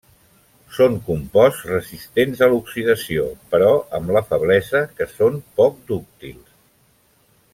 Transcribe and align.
Són 0.77 0.95
composts 1.09 1.59
resistents 1.71 2.41
a 2.47 2.47
l'oxidació, 2.53 3.27
però 3.53 3.69
amb 3.99 4.15
la 4.19 4.25
feblesa 4.33 4.83
que 5.01 5.09
són 5.13 5.39
poc 5.61 5.79
dúctils. 5.93 6.53